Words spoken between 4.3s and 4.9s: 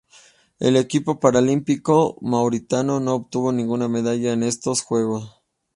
en estos